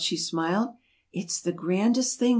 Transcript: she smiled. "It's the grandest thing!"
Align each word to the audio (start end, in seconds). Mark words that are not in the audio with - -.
she 0.03 0.17
smiled. 0.17 0.69
"It's 1.13 1.39
the 1.39 1.51
grandest 1.51 2.17
thing!" 2.17 2.29